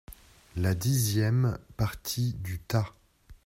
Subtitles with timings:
[0.55, 2.95] La dixième partie du tas.